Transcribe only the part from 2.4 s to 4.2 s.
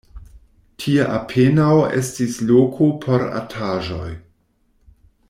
loko por artaĵoj.